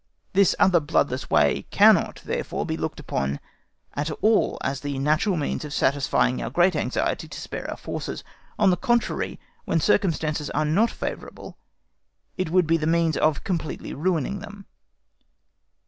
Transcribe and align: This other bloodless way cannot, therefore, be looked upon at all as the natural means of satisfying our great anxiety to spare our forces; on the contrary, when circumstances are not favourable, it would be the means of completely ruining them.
This 0.33 0.55
other 0.57 0.79
bloodless 0.79 1.29
way 1.29 1.67
cannot, 1.69 2.23
therefore, 2.25 2.65
be 2.65 2.75
looked 2.75 2.99
upon 2.99 3.39
at 3.93 4.09
all 4.23 4.57
as 4.63 4.81
the 4.81 4.97
natural 4.97 5.37
means 5.37 5.63
of 5.63 5.73
satisfying 5.75 6.41
our 6.41 6.49
great 6.49 6.75
anxiety 6.75 7.27
to 7.27 7.39
spare 7.39 7.69
our 7.69 7.77
forces; 7.77 8.23
on 8.57 8.71
the 8.71 8.77
contrary, 8.77 9.39
when 9.65 9.79
circumstances 9.79 10.49
are 10.49 10.65
not 10.65 10.89
favourable, 10.89 11.55
it 12.35 12.49
would 12.49 12.65
be 12.65 12.77
the 12.77 12.87
means 12.87 13.15
of 13.15 13.43
completely 13.43 13.93
ruining 13.93 14.39
them. 14.39 14.65